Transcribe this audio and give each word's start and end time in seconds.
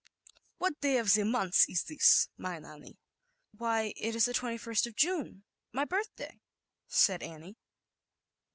"What 0.57 0.81
day 0.81 0.97
of 0.97 1.13
the 1.13 1.23
month 1.23 1.65
is 1.69 1.83
this, 1.83 2.27
mein 2.35 2.65
Annie?" 2.65 2.97
"Why, 3.51 3.93
it 3.95 4.15
is 4.15 4.25
the 4.25 4.33
2ist 4.33 4.87
of 4.87 4.95
June, 4.95 5.43
my 5.73 5.85
birthday," 5.85 6.39
said 6.87 7.21
Annie. 7.21 7.59